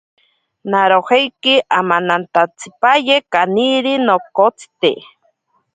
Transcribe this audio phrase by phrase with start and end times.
[0.71, 4.91] Narojeiki amanantantsipaye kaniri nokotsite.